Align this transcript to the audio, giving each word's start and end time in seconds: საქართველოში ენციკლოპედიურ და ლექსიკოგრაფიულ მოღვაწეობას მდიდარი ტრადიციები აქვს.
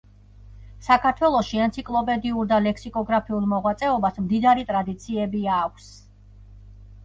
საქართველოში 0.87 1.59
ენციკლოპედიურ 1.65 2.49
და 2.53 2.59
ლექსიკოგრაფიულ 2.69 3.47
მოღვაწეობას 3.53 4.21
მდიდარი 4.27 4.67
ტრადიციები 4.73 5.47
აქვს. 5.63 5.95